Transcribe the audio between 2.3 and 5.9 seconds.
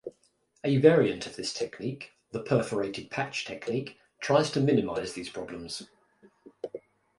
the "perforated patch" technique, tries to minimise these problems.